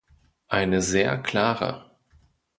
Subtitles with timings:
[0.47, 1.91] Eine sehr klare.